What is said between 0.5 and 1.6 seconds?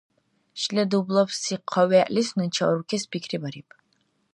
Шила дублабси